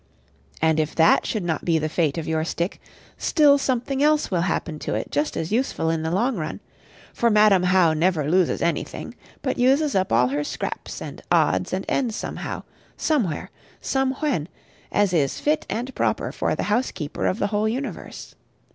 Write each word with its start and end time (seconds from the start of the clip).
And 0.63 0.79
if 0.79 0.95
that 0.95 1.27
should 1.27 1.43
not 1.43 1.63
be 1.63 1.77
the 1.77 1.87
fate 1.87 2.17
of 2.17 2.27
your 2.27 2.43
stick, 2.43 2.81
still 3.19 3.59
something 3.59 4.01
else 4.01 4.31
will 4.31 4.41
happen 4.41 4.79
to 4.79 4.95
it 4.95 5.11
just 5.11 5.37
as 5.37 5.51
useful 5.51 5.91
in 5.91 6.01
the 6.01 6.09
long 6.09 6.37
run; 6.37 6.59
for 7.13 7.29
Madam 7.29 7.61
How 7.61 7.93
never 7.93 8.27
loses 8.27 8.63
anything, 8.63 9.13
but 9.43 9.59
uses 9.59 9.93
up 9.93 10.11
all 10.11 10.29
her 10.29 10.43
scraps 10.43 11.03
and 11.03 11.21
odds 11.31 11.71
and 11.71 11.85
ends 11.87 12.15
somehow, 12.15 12.63
somewhere, 12.97 13.51
somewhen, 13.79 14.47
as 14.91 15.13
is 15.13 15.39
fit 15.39 15.67
and 15.69 15.93
proper 15.93 16.31
for 16.31 16.55
the 16.55 16.63
Housekeeper 16.63 17.27
of 17.27 17.37
the 17.37 17.45
whole 17.53 17.69
Universe. 17.69 18.33